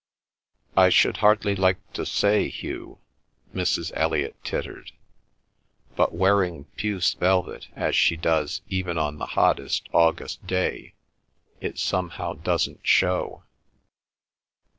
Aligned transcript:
"I 0.75 0.89
should 0.89 1.17
hardly 1.17 1.55
like 1.55 1.77
to 1.93 2.07
say, 2.07 2.49
Hugh," 2.49 2.97
Mrs. 3.53 3.91
Elliot 3.93 4.35
tittered, 4.43 4.93
"but 5.95 6.11
wearing 6.11 6.63
puce 6.75 7.13
velvet, 7.13 7.67
as 7.75 7.95
she 7.95 8.15
does 8.17 8.63
even 8.67 8.97
on 8.97 9.19
the 9.19 9.27
hottest 9.37 9.87
August 9.93 10.47
day, 10.47 10.95
it 11.59 11.77
somehow 11.77 12.33
doesn't 12.33 12.79
show." 12.81 13.43